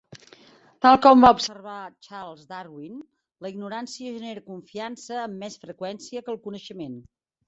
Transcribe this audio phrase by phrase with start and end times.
[0.83, 1.73] Tal com va observar
[2.07, 2.95] Charles Darwin,
[3.47, 6.97] la ignorància genera confiança amb més freqüència que el coneixement.